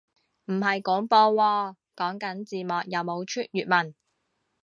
[0.45, 3.93] 唔係廣播喎，講緊字幕有冇出粵文